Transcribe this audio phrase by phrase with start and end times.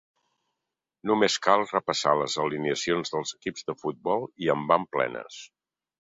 [1.11, 5.41] Només cal repassar les alineacions dels equips de futbol i en van plenes.